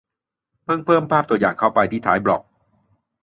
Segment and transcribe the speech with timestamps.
[0.63, 2.41] เพิ่งเพิ่มภาพตัวอย่างเข้าไปที่ท้ายบล็อก